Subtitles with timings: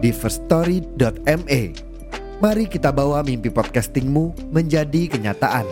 [0.00, 1.62] di firststory.me.
[2.40, 5.68] Mari kita bawa mimpi podcastingmu menjadi kenyataan.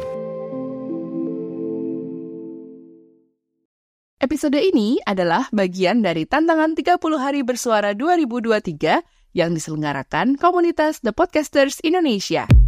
[4.19, 9.01] Episode ini adalah bagian dari tantangan 30 hari bersuara 2023
[9.33, 12.68] yang diselenggarakan komunitas The Podcasters Indonesia.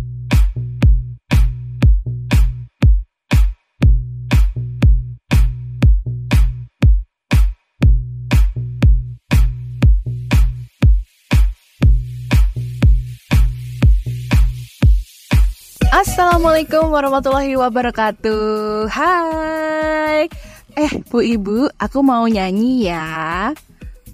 [16.01, 18.89] Assalamualaikum warahmatullahi wabarakatuh.
[18.89, 20.33] Hai.
[20.73, 23.53] Eh bu ibu aku mau nyanyi ya.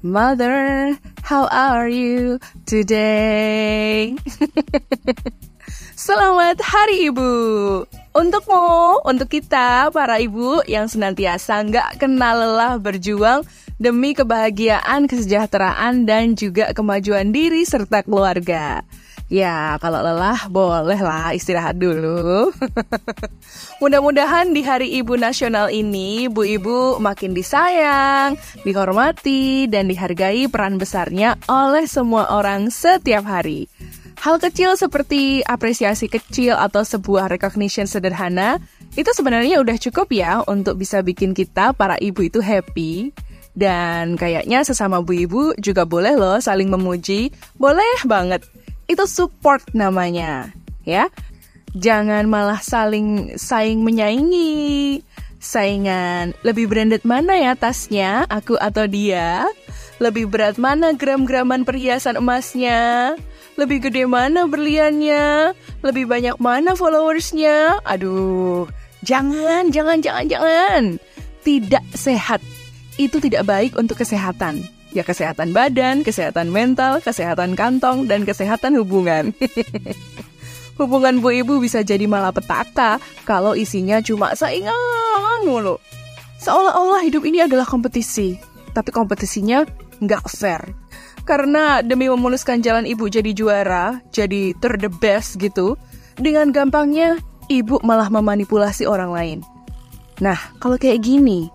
[0.03, 4.19] Mother how are you today?
[5.95, 7.31] Selamat hari ibu.
[8.19, 13.47] Untukmu, untuk kita para ibu yang senantiasa nggak kenal lelah berjuang
[13.79, 18.83] demi kebahagiaan, kesejahteraan, dan juga kemajuan diri serta keluarga.
[19.27, 22.55] Ya, kalau lelah bolehlah istirahat dulu.
[23.83, 31.35] Mudah-mudahan di Hari Ibu Nasional ini, Bu Ibu makin disayang, dihormati, dan dihargai peran besarnya
[31.51, 33.67] oleh semua orang setiap hari.
[34.23, 38.63] Hal kecil seperti apresiasi kecil atau sebuah recognition sederhana
[38.95, 43.11] itu sebenarnya udah cukup ya untuk bisa bikin kita para ibu itu happy.
[43.59, 48.47] Dan kayaknya sesama bu ibu juga boleh loh saling memuji, boleh banget
[48.87, 50.51] itu support namanya,
[50.87, 51.11] ya.
[51.77, 55.03] Jangan malah saling saing menyaingi.
[55.37, 59.47] Saingan, lebih branded mana ya tasnya, aku atau dia?
[60.03, 63.15] Lebih berat mana gram-graman perhiasan emasnya?
[63.57, 65.57] Lebih gede mana berliannya?
[65.81, 67.81] Lebih banyak mana followersnya?
[67.87, 68.69] Aduh,
[69.07, 70.83] jangan, jangan, jangan, jangan.
[71.47, 72.45] Tidak sehat.
[73.01, 74.76] Itu tidak baik untuk kesehatan.
[74.97, 79.37] Ya kesehatan badan, kesehatan mental, kesehatan kantong, dan kesehatan hubungan.
[80.81, 84.73] Hubungan bu ibu bisa jadi malapetaka kalau isinya cuma saingan
[85.45, 85.77] mulu.
[86.41, 88.37] Seolah-olah hidup ini adalah kompetisi,
[88.73, 89.65] tapi kompetisinya
[90.05, 90.65] nggak fair.
[91.25, 95.81] Karena demi memuluskan jalan ibu jadi juara, jadi ter the best gitu,
[96.21, 99.39] dengan gampangnya ibu malah memanipulasi orang lain.
[100.21, 101.49] Nah, kalau kayak gini,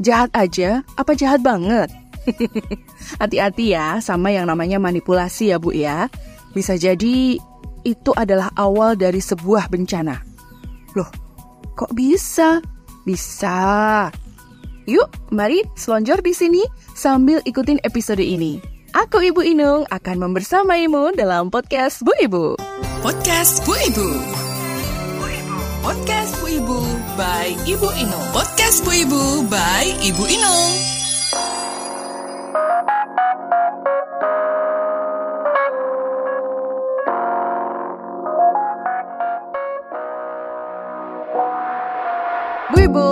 [0.00, 1.92] jahat aja apa jahat banget?
[3.22, 6.06] Hati-hati ya sama yang namanya manipulasi ya Bu ya.
[6.52, 7.40] Bisa jadi
[7.82, 10.22] itu adalah awal dari sebuah bencana.
[10.94, 11.08] Loh,
[11.74, 12.62] kok bisa?
[13.02, 14.08] Bisa.
[14.86, 16.62] Yuk, mari selonjor di sini
[16.94, 18.58] sambil ikutin episode ini.
[18.92, 22.60] Aku Ibu Inung akan membersamaimu dalam podcast Bu Ibu.
[23.00, 24.08] Podcast Bu Ibu.
[25.82, 26.78] Podcast Bu Ibu
[27.16, 28.26] by Ibu Inung.
[28.36, 31.01] Podcast Bu Ibu by Ibu Inung.
[33.32, 33.38] Bu
[42.76, 43.08] Ibu,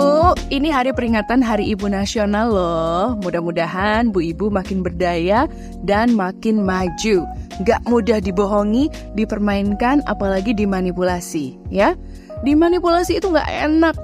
[0.53, 3.17] ini hari peringatan Hari Ibu Nasional loh.
[3.17, 5.49] Mudah-mudahan Bu Ibu makin berdaya
[5.81, 7.25] dan makin maju.
[7.65, 11.97] Gak mudah dibohongi, dipermainkan, apalagi dimanipulasi, ya.
[12.45, 13.97] Dimanipulasi itu gak enak.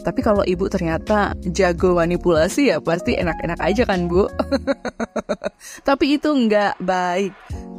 [0.00, 4.26] Tapi kalau Ibu ternyata jago manipulasi ya pasti enak-enak aja kan Bu.
[5.88, 7.32] tapi itu nggak baik.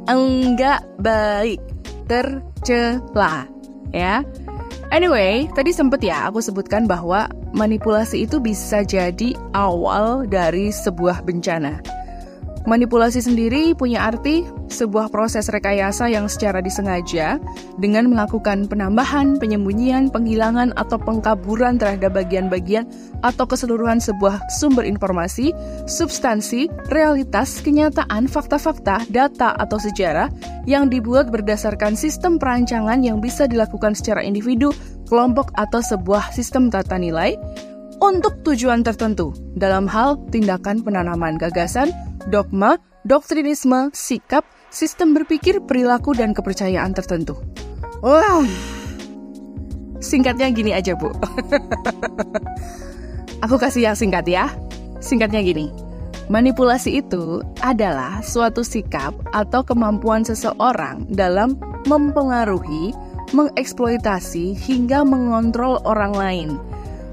[0.09, 1.59] Enggak baik.
[2.05, 3.47] Tercela,
[3.95, 4.21] ya.
[4.91, 11.79] Anyway, tadi sempet ya aku sebutkan bahwa manipulasi itu bisa jadi awal dari sebuah bencana.
[12.61, 17.41] Manipulasi sendiri punya arti sebuah proses rekayasa yang secara disengaja
[17.81, 22.85] dengan melakukan penambahan, penyembunyian, penghilangan, atau pengkaburan terhadap bagian-bagian
[23.25, 25.49] atau keseluruhan sebuah sumber informasi,
[25.89, 30.29] substansi, realitas, kenyataan, fakta-fakta, data, atau sejarah
[30.69, 34.69] yang dibuat berdasarkan sistem perancangan yang bisa dilakukan secara individu,
[35.09, 37.33] kelompok, atau sebuah sistem tata nilai.
[38.01, 41.93] Untuk tujuan tertentu dalam hal tindakan penanaman gagasan,
[42.27, 42.77] dogma,
[43.07, 47.37] doktrinisme, sikap, sistem berpikir, perilaku, dan kepercayaan tertentu.
[48.01, 48.45] Wah,
[50.01, 51.13] singkatnya gini aja, Bu.
[53.45, 54.49] Aku kasih yang singkat ya.
[55.01, 55.73] Singkatnya gini.
[56.29, 61.59] Manipulasi itu adalah suatu sikap atau kemampuan seseorang dalam
[61.89, 62.95] mempengaruhi,
[63.35, 66.49] mengeksploitasi, hingga mengontrol orang lain.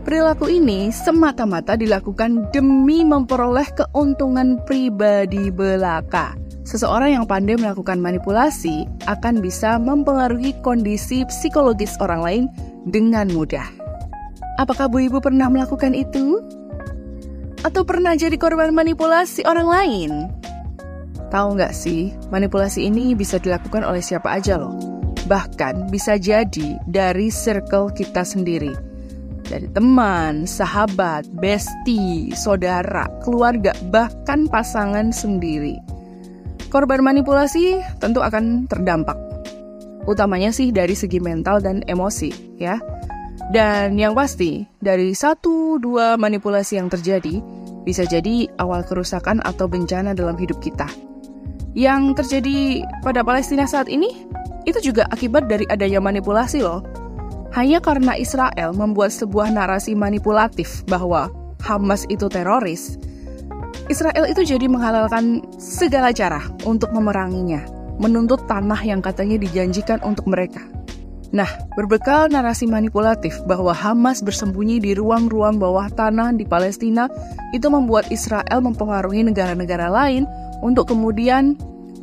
[0.09, 6.33] Perilaku ini semata-mata dilakukan demi memperoleh keuntungan pribadi belaka.
[6.65, 12.45] Seseorang yang pandai melakukan manipulasi akan bisa mempengaruhi kondisi psikologis orang lain
[12.89, 13.69] dengan mudah.
[14.57, 16.41] Apakah Bu Ibu pernah melakukan itu?
[17.61, 20.11] Atau pernah jadi korban manipulasi orang lain?
[21.29, 24.73] Tahu nggak sih, manipulasi ini bisa dilakukan oleh siapa aja loh.
[25.29, 28.88] Bahkan bisa jadi dari circle kita sendiri.
[29.49, 35.81] Dari teman, sahabat, bestie, saudara, keluarga, bahkan pasangan sendiri.
[36.69, 39.17] Korban manipulasi tentu akan terdampak.
[40.05, 42.77] Utamanya sih dari segi mental dan emosi, ya.
[43.49, 47.41] Dan yang pasti, dari satu dua manipulasi yang terjadi,
[47.89, 50.85] bisa jadi awal kerusakan atau bencana dalam hidup kita.
[51.73, 54.29] Yang terjadi pada Palestina saat ini,
[54.69, 56.85] itu juga akibat dari adanya manipulasi loh.
[57.57, 61.33] Hanya karena Israel membuat sebuah narasi manipulatif bahwa
[61.65, 63.01] Hamas itu teroris,
[63.89, 67.65] Israel itu jadi menghalalkan segala cara untuk memeranginya,
[67.97, 70.61] menuntut tanah yang katanya dijanjikan untuk mereka.
[71.29, 77.09] Nah, berbekal narasi manipulatif bahwa Hamas bersembunyi di ruang-ruang bawah tanah di Palestina,
[77.53, 80.25] itu membuat Israel mempengaruhi negara-negara lain
[80.65, 81.57] untuk kemudian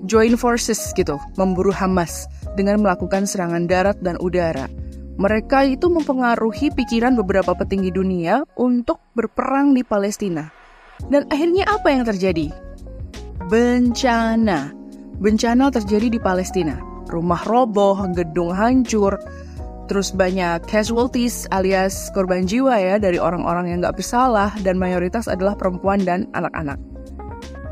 [0.05, 4.69] join forces gitu, memburu Hamas dengan melakukan serangan darat dan udara.
[5.15, 10.51] Mereka itu mempengaruhi pikiran beberapa petinggi dunia untuk berperang di Palestina.
[11.07, 12.51] Dan akhirnya apa yang terjadi?
[13.47, 14.75] Bencana.
[15.15, 19.17] Bencana terjadi di Palestina rumah roboh, gedung hancur,
[19.85, 25.53] terus banyak casualties alias korban jiwa ya dari orang-orang yang nggak bersalah dan mayoritas adalah
[25.53, 26.81] perempuan dan anak-anak.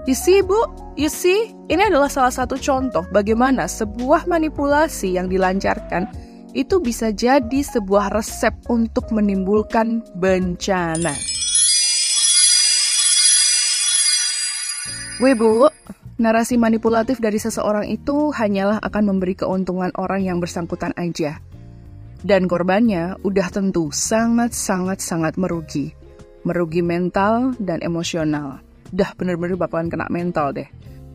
[0.04, 0.68] You see, Bu?
[1.00, 1.56] You see?
[1.72, 6.12] Ini adalah salah satu contoh bagaimana sebuah manipulasi yang dilancarkan
[6.54, 11.14] itu bisa jadi sebuah resep untuk menimbulkan bencana.
[15.22, 15.70] Weh, Bu,
[16.14, 21.42] Narasi manipulatif dari seseorang itu hanyalah akan memberi keuntungan orang yang bersangkutan aja.
[22.22, 25.92] Dan korbannya udah tentu sangat-sangat-sangat merugi.
[26.46, 28.62] Merugi mental dan emosional.
[28.94, 30.70] Dah bener-bener bakalan kena mental deh.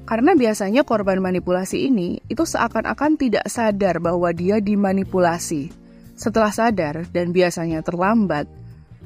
[0.08, 5.68] Karena biasanya korban manipulasi ini itu seakan-akan tidak sadar bahwa dia dimanipulasi.
[6.16, 8.48] Setelah sadar dan biasanya terlambat,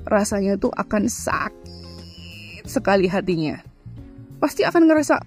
[0.06, 3.58] rasanya tuh akan sakit sekali hatinya.
[4.38, 5.18] Pasti akan ngerasa,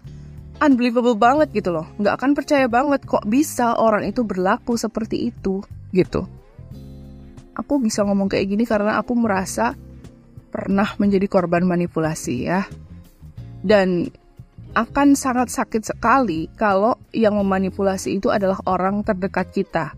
[0.63, 5.59] unbelievable banget gitu loh nggak akan percaya banget kok bisa orang itu berlaku seperti itu
[5.91, 6.23] gitu
[7.55, 9.75] aku bisa ngomong kayak gini karena aku merasa
[10.51, 12.63] pernah menjadi korban manipulasi ya
[13.65, 14.07] dan
[14.75, 19.95] akan sangat sakit sekali kalau yang memanipulasi itu adalah orang terdekat kita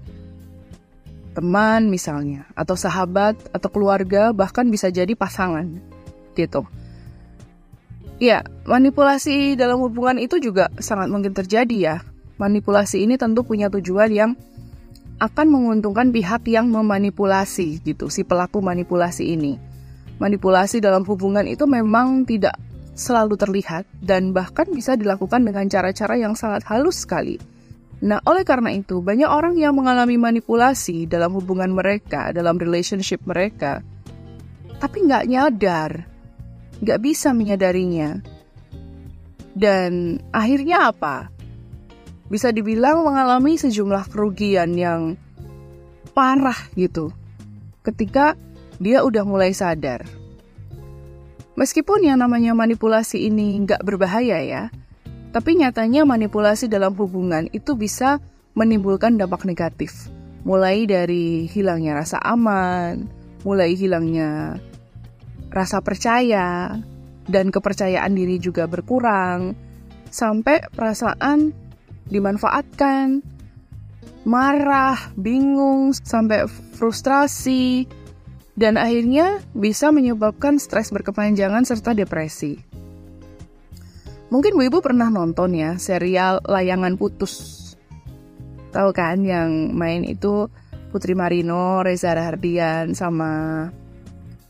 [1.33, 5.69] teman misalnya atau sahabat atau keluarga bahkan bisa jadi pasangan
[6.33, 6.65] gitu
[8.17, 11.95] Ya, manipulasi dalam hubungan itu juga sangat mungkin terjadi ya.
[12.41, 14.31] Manipulasi ini tentu punya tujuan yang
[15.21, 19.61] akan menguntungkan pihak yang memanipulasi gitu, si pelaku manipulasi ini.
[20.17, 22.57] Manipulasi dalam hubungan itu memang tidak
[22.97, 27.37] selalu terlihat dan bahkan bisa dilakukan dengan cara-cara yang sangat halus sekali.
[28.01, 33.85] Nah, oleh karena itu, banyak orang yang mengalami manipulasi dalam hubungan mereka, dalam relationship mereka,
[34.81, 35.91] tapi nggak nyadar
[36.81, 38.21] gak bisa menyadarinya.
[39.57, 41.33] Dan akhirnya apa?
[42.29, 45.17] Bisa dibilang mengalami sejumlah kerugian yang
[46.13, 47.09] parah gitu.
[47.81, 48.37] Ketika
[48.77, 50.05] dia udah mulai sadar.
[51.57, 54.63] Meskipun yang namanya manipulasi ini nggak berbahaya ya,
[55.33, 58.21] tapi nyatanya manipulasi dalam hubungan itu bisa
[58.53, 60.05] menimbulkan dampak negatif.
[60.45, 63.09] Mulai dari hilangnya rasa aman,
[63.41, 64.61] mulai hilangnya
[65.49, 66.77] rasa percaya
[67.25, 69.57] dan kepercayaan diri juga berkurang,
[70.13, 71.51] sampai perasaan
[72.07, 73.25] dimanfaatkan,
[74.29, 76.45] marah, bingung, sampai
[76.77, 77.89] frustrasi,
[78.57, 82.57] dan akhirnya bisa menyebabkan stres berkepanjangan serta depresi.
[84.27, 87.63] Mungkin Bu Ibu pernah nonton ya serial Layangan Putus.
[88.73, 90.51] Tahu kan yang main itu
[90.91, 93.63] Putri Marino, Reza Rahardian, sama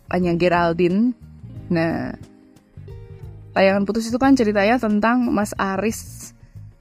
[0.09, 1.13] Anya Geraldine.
[1.67, 2.15] Nah,
[3.51, 6.31] tayangan putus itu kan ceritanya tentang Mas Aris,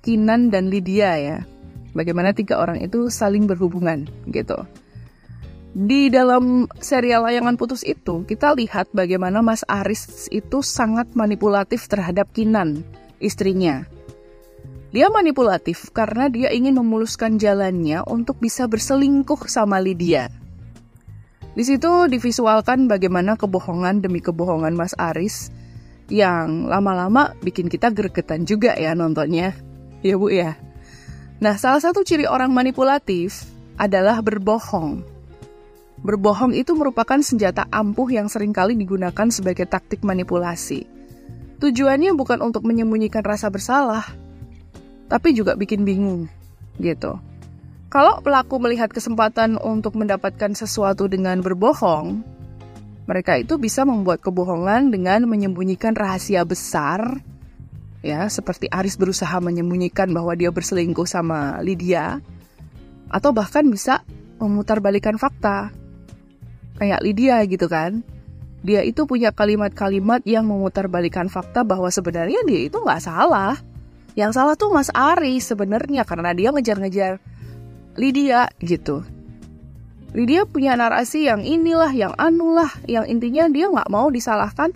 [0.04, 1.38] Kinan, dan Lydia ya.
[1.96, 4.56] Bagaimana tiga orang itu saling berhubungan gitu.
[5.76, 12.32] Di dalam serial layangan putus itu, kita lihat bagaimana Mas Aris itu sangat manipulatif terhadap
[12.32, 12.80] Kinan,
[13.20, 13.84] istrinya.
[14.96, 20.32] Dia manipulatif karena dia ingin memuluskan jalannya untuk bisa berselingkuh sama Lydia.
[21.52, 25.52] Di situ divisualkan bagaimana kebohongan demi kebohongan Mas Aris
[26.08, 29.52] yang lama-lama bikin kita gregetan juga ya nontonnya.
[30.00, 30.56] Ya Bu ya.
[31.44, 33.44] Nah, salah satu ciri orang manipulatif
[33.76, 35.15] adalah berbohong.
[36.04, 40.84] Berbohong itu merupakan senjata ampuh yang sering kali digunakan sebagai taktik manipulasi.
[41.56, 44.04] Tujuannya bukan untuk menyembunyikan rasa bersalah,
[45.08, 46.28] tapi juga bikin bingung,
[46.76, 47.16] gitu.
[47.88, 52.20] Kalau pelaku melihat kesempatan untuk mendapatkan sesuatu dengan berbohong,
[53.08, 57.24] mereka itu bisa membuat kebohongan dengan menyembunyikan rahasia besar,
[58.04, 62.20] ya, seperti Aris berusaha menyembunyikan bahwa dia berselingkuh sama Lydia,
[63.08, 64.04] atau bahkan bisa
[64.36, 65.72] memutarbalikkan fakta
[66.76, 68.04] kayak Lydia gitu kan.
[68.66, 73.56] Dia itu punya kalimat-kalimat yang memutarbalikan fakta bahwa sebenarnya dia itu nggak salah.
[74.16, 77.20] Yang salah tuh Mas Ari sebenarnya karena dia ngejar-ngejar
[77.96, 79.04] Lydia gitu.
[80.16, 84.72] Lydia punya narasi yang inilah, yang anulah, yang intinya dia nggak mau disalahkan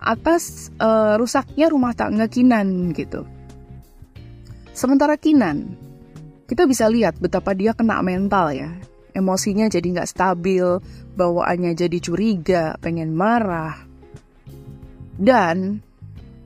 [0.00, 3.22] atas uh, rusaknya rumah tangga Kinan gitu.
[4.74, 5.78] Sementara Kinan,
[6.50, 8.70] kita bisa lihat betapa dia kena mental ya
[9.12, 10.78] emosinya jadi nggak stabil,
[11.16, 13.76] bawaannya jadi curiga, pengen marah.
[15.20, 15.84] Dan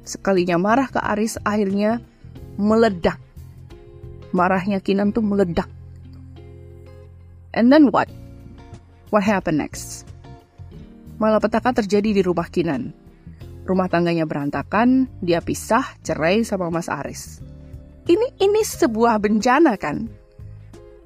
[0.03, 2.03] sekalinya marah ke Aris akhirnya
[2.59, 3.19] meledak.
[4.35, 5.71] Marahnya Kinan tuh meledak.
[7.55, 8.11] And then what?
[9.15, 10.11] What happened next?
[11.23, 12.91] Malapetaka terjadi di rumah Kinan.
[13.65, 17.39] Rumah tangganya berantakan, dia pisah, cerai sama Mas Aris.
[18.05, 20.24] Ini ini sebuah bencana kan?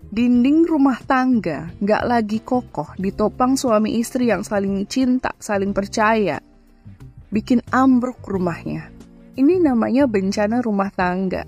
[0.09, 6.41] Dinding rumah tangga nggak lagi kokoh ditopang suami istri yang saling cinta, saling percaya.
[7.29, 8.89] Bikin ambruk rumahnya.
[9.37, 11.45] Ini namanya bencana rumah tangga.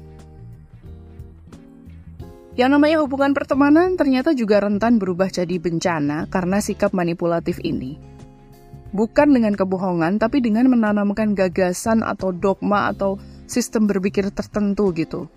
[2.52, 7.97] Yang namanya hubungan pertemanan ternyata juga rentan berubah jadi bencana karena sikap manipulatif ini.
[8.93, 13.17] Bukan dengan kebohongan, tapi dengan menanamkan gagasan atau dogma atau
[13.49, 15.33] sistem berpikir tertentu gitu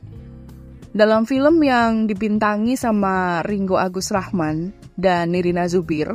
[0.93, 6.13] dalam film yang dibintangi sama Ringo Agus Rahman dan Nirina Zubir,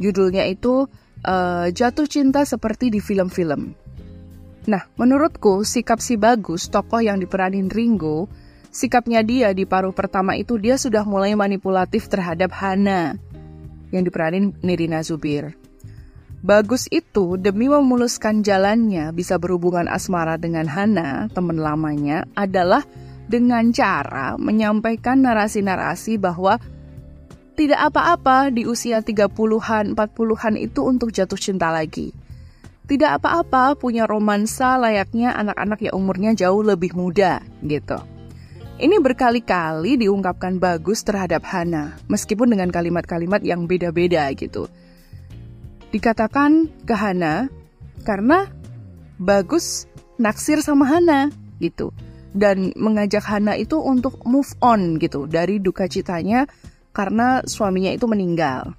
[0.00, 0.88] judulnya itu
[1.28, 3.76] uh, Jatuh Cinta Seperti di Film-Film.
[4.68, 8.32] Nah, menurutku sikap si Bagus, tokoh yang diperanin Ringo,
[8.72, 13.16] sikapnya dia di paruh pertama itu dia sudah mulai manipulatif terhadap Hana
[13.92, 15.56] yang diperanin Nirina Zubir.
[16.38, 22.84] Bagus itu demi memuluskan jalannya bisa berhubungan asmara dengan Hana, teman lamanya, adalah
[23.28, 26.56] dengan cara menyampaikan narasi-narasi bahwa
[27.54, 32.16] tidak apa-apa di usia 30-an, 40-an itu untuk jatuh cinta lagi.
[32.88, 38.00] Tidak apa-apa punya romansa layaknya anak-anak yang umurnya jauh lebih muda, gitu.
[38.78, 44.70] Ini berkali-kali diungkapkan bagus terhadap Hana, meskipun dengan kalimat-kalimat yang beda-beda gitu.
[45.90, 47.50] Dikatakan ke Hana
[48.06, 48.46] karena
[49.18, 51.90] bagus naksir sama Hana gitu
[52.36, 56.44] dan mengajak Hana itu untuk move on gitu dari duka citanya
[56.92, 58.74] karena suaminya itu meninggal.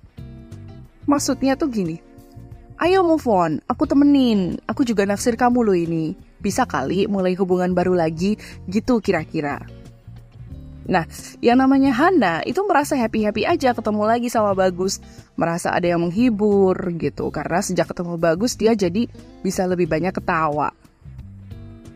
[1.10, 1.98] Maksudnya tuh gini,
[2.78, 6.14] ayo move on, aku temenin, aku juga naksir kamu loh ini.
[6.40, 8.40] Bisa kali mulai hubungan baru lagi
[8.70, 9.60] gitu kira-kira.
[10.90, 11.06] Nah,
[11.38, 14.98] yang namanya Hana itu merasa happy-happy aja ketemu lagi sama Bagus.
[15.38, 17.30] Merasa ada yang menghibur gitu.
[17.30, 19.06] Karena sejak ketemu Bagus dia jadi
[19.46, 20.74] bisa lebih banyak ketawa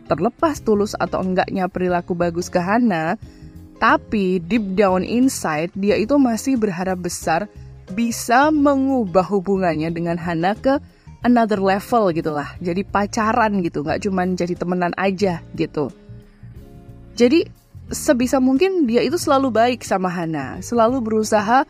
[0.05, 3.15] terlepas tulus atau enggaknya perilaku bagus ke Hana,
[3.79, 7.51] tapi deep down inside dia itu masih berharap besar
[7.91, 10.79] bisa mengubah hubungannya dengan Hana ke
[11.24, 12.48] another level gitulah.
[12.60, 15.91] Jadi pacaran gitu, nggak cuman jadi temenan aja gitu.
[17.13, 17.45] Jadi
[17.91, 21.67] sebisa mungkin dia itu selalu baik sama Hana, selalu berusaha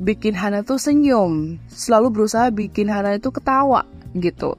[0.00, 3.84] bikin Hana tuh senyum, selalu berusaha bikin Hana itu ketawa
[4.16, 4.56] gitu.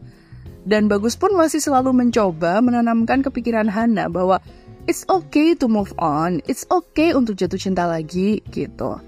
[0.68, 4.44] Dan Bagus pun masih selalu mencoba menanamkan kepikiran Hana bahwa
[4.84, 9.00] it's okay to move on, it's okay untuk jatuh cinta lagi gitu.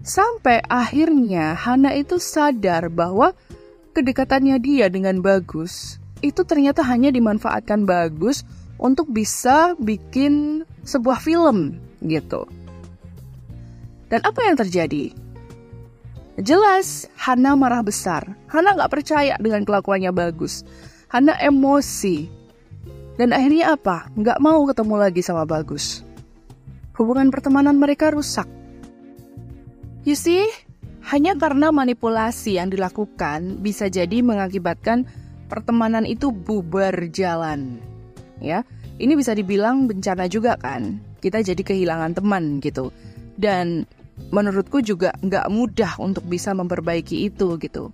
[0.00, 3.36] Sampai akhirnya Hana itu sadar bahwa
[3.92, 8.48] kedekatannya dia dengan Bagus itu ternyata hanya dimanfaatkan Bagus
[8.80, 12.48] untuk bisa bikin sebuah film gitu.
[14.08, 15.12] Dan apa yang terjadi?
[16.40, 18.24] Jelas, Hana marah besar.
[18.50, 20.66] Hana nggak percaya dengan kelakuannya bagus.
[21.14, 22.26] Hana emosi.
[23.14, 24.10] Dan akhirnya apa?
[24.18, 26.02] Nggak mau ketemu lagi sama Bagus.
[26.98, 28.50] Hubungan pertemanan mereka rusak.
[30.02, 30.42] You see,
[31.04, 35.04] Hanya karena manipulasi yang dilakukan bisa jadi mengakibatkan
[35.52, 37.76] pertemanan itu bubar jalan.
[38.40, 38.64] Ya,
[38.96, 40.98] ini bisa dibilang bencana juga kan.
[41.20, 42.88] Kita jadi kehilangan teman gitu.
[43.36, 43.84] Dan
[44.32, 47.92] menurutku juga nggak mudah untuk bisa memperbaiki itu gitu.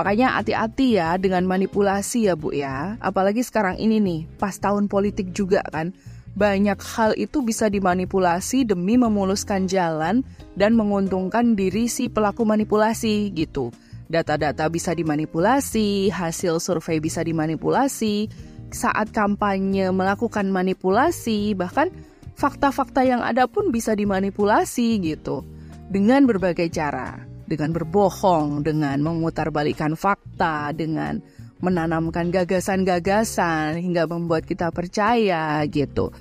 [0.00, 2.96] Makanya hati-hati ya dengan manipulasi ya Bu ya.
[3.04, 5.92] Apalagi sekarang ini nih, pas tahun politik juga kan
[6.32, 10.24] banyak hal itu bisa dimanipulasi demi memuluskan jalan
[10.56, 13.68] dan menguntungkan diri si pelaku manipulasi gitu.
[14.08, 18.32] Data-data bisa dimanipulasi, hasil survei bisa dimanipulasi,
[18.72, 21.92] saat kampanye melakukan manipulasi, bahkan
[22.40, 25.44] fakta-fakta yang ada pun bisa dimanipulasi gitu.
[25.92, 31.18] Dengan berbagai cara, dengan berbohong, dengan memutarbalikkan fakta, dengan
[31.60, 36.14] menanamkan gagasan-gagasan hingga membuat kita percaya gitu.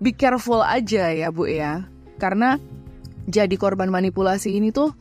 [0.00, 1.84] Be careful aja ya Bu ya.
[2.16, 2.56] Karena
[3.28, 4.96] jadi korban manipulasi ini tuh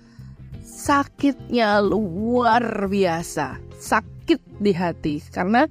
[0.62, 3.58] sakitnya luar biasa.
[3.80, 5.66] Sakit di hati karena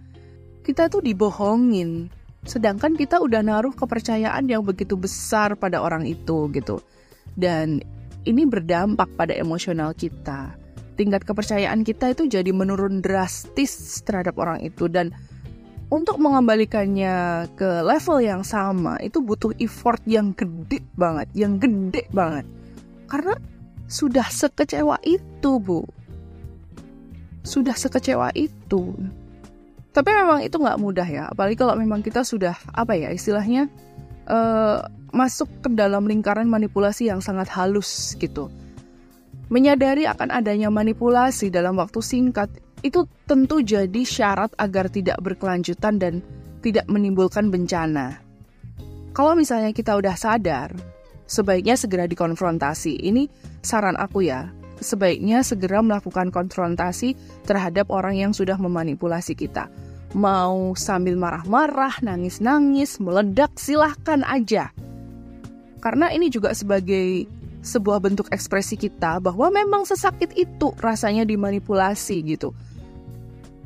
[0.65, 2.09] kita tuh dibohongin.
[2.43, 6.83] Sedangkan kita udah naruh kepercayaan yang begitu besar pada orang itu gitu.
[7.39, 7.81] Dan
[8.29, 10.63] ini berdampak pada emosional kita
[10.95, 15.11] tingkat kepercayaan kita itu jadi menurun drastis terhadap orang itu dan
[15.93, 22.49] untuk mengembalikannya ke level yang sama itu butuh effort yang gede banget, yang gede banget.
[23.05, 23.37] Karena
[23.93, 25.85] sudah sekecewa itu, Bu.
[27.45, 28.97] Sudah sekecewa itu.
[29.93, 33.69] Tapi memang itu nggak mudah ya, apalagi kalau memang kita sudah apa ya istilahnya
[34.29, 38.49] uh, masuk ke dalam lingkaran manipulasi yang sangat halus gitu
[39.53, 42.49] Menyadari akan adanya manipulasi dalam waktu singkat
[42.81, 46.25] itu tentu jadi syarat agar tidak berkelanjutan dan
[46.65, 48.17] tidak menimbulkan bencana.
[49.13, 50.73] Kalau misalnya kita udah sadar,
[51.29, 52.97] sebaiknya segera dikonfrontasi.
[52.97, 53.29] Ini
[53.61, 54.49] saran aku ya.
[54.81, 57.13] Sebaiknya segera melakukan konfrontasi
[57.45, 59.69] terhadap orang yang sudah memanipulasi kita.
[60.13, 64.69] Mau sambil marah-marah, nangis-nangis, meledak, silahkan aja.
[65.81, 67.25] Karena ini juga sebagai
[67.65, 72.53] sebuah bentuk ekspresi kita bahwa memang sesakit itu rasanya dimanipulasi gitu.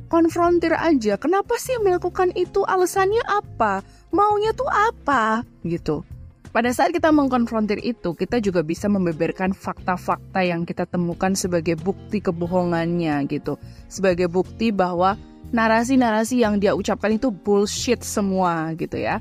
[0.07, 2.63] Konfrontir aja, kenapa sih melakukan itu?
[2.63, 3.83] Alasannya apa?
[4.15, 5.43] Maunya tuh apa?
[5.67, 6.07] Gitu.
[6.55, 12.23] Pada saat kita mengkonfrontir itu, kita juga bisa membeberkan fakta-fakta yang kita temukan sebagai bukti
[12.23, 13.59] kebohongannya gitu.
[13.91, 15.19] Sebagai bukti bahwa
[15.57, 19.17] narasi-narasi yang dia ucapkan itu bullshit semua gitu ya.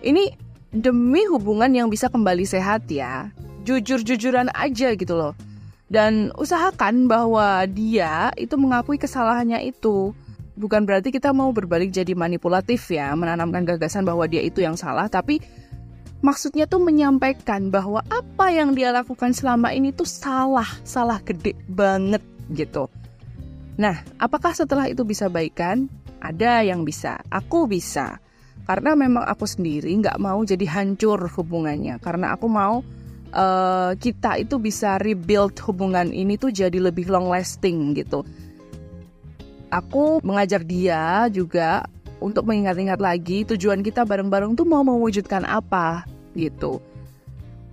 [0.00, 0.32] Ini
[0.72, 3.28] demi hubungan yang bisa kembali sehat ya
[3.64, 5.34] jujur-jujuran aja gitu loh.
[5.88, 10.12] Dan usahakan bahwa dia itu mengakui kesalahannya itu.
[10.54, 15.10] Bukan berarti kita mau berbalik jadi manipulatif ya, menanamkan gagasan bahwa dia itu yang salah,
[15.10, 15.42] tapi
[16.22, 22.22] maksudnya tuh menyampaikan bahwa apa yang dia lakukan selama ini tuh salah, salah gede banget
[22.54, 22.86] gitu.
[23.74, 25.90] Nah, apakah setelah itu bisa baikan?
[26.22, 28.22] Ada yang bisa, aku bisa.
[28.64, 32.80] Karena memang aku sendiri nggak mau jadi hancur hubungannya, karena aku mau
[33.34, 38.24] uh, kita itu bisa rebuild hubungan ini tuh jadi lebih long lasting gitu.
[39.68, 41.84] Aku mengajar dia juga
[42.22, 46.80] untuk mengingat-ingat lagi tujuan kita bareng-bareng tuh mau mewujudkan apa gitu.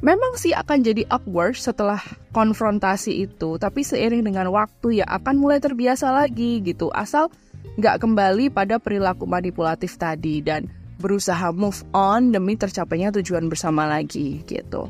[0.01, 2.01] Memang sih akan jadi awkward setelah
[2.33, 6.89] konfrontasi itu, tapi seiring dengan waktu ya akan mulai terbiasa lagi gitu.
[6.89, 7.29] Asal
[7.77, 10.65] nggak kembali pada perilaku manipulatif tadi dan
[10.97, 14.89] berusaha move on demi tercapainya tujuan bersama lagi gitu.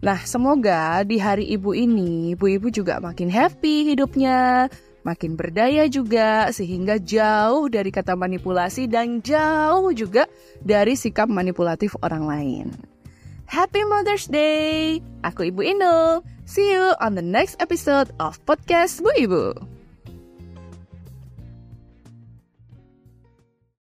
[0.00, 4.72] Nah, semoga di hari ibu ini, ibu-ibu juga makin happy hidupnya,
[5.04, 10.24] makin berdaya juga, sehingga jauh dari kata manipulasi dan jauh juga
[10.64, 12.66] dari sikap manipulatif orang lain.
[13.50, 15.02] Happy Mother's Day!
[15.26, 16.22] Aku Ibu Inul.
[16.46, 19.69] See you on the next episode of Podcast Bu Ibu.